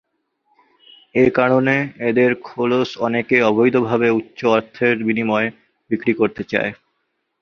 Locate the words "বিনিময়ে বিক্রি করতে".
5.03-6.43